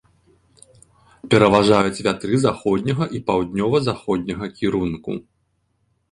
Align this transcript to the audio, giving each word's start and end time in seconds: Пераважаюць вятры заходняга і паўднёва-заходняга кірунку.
Пераважаюць 1.33 2.03
вятры 2.07 2.39
заходняга 2.45 3.05
і 3.19 3.21
паўднёва-заходняга 3.27 4.45
кірунку. 4.57 5.11